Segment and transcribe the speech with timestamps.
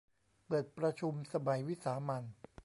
[0.47, 2.23] เปิดประชุมสมัยวิสามัญ